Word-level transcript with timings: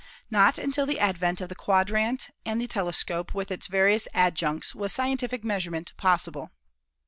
Not 0.31 0.57
until 0.57 0.87
the 0.87 0.99
advent 0.99 1.41
of 1.41 1.49
the 1.49 1.53
quadrant 1.53 2.31
and 2.43 2.59
the 2.59 2.65
telescope 2.65 3.35
with 3.35 3.51
its 3.51 3.67
various 3.67 4.07
adjuncts 4.15 4.73
was 4.73 4.91
scientific 4.91 5.43
measurement 5.43 5.93
possible. 5.95 6.49